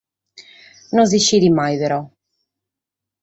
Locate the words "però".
1.81-1.99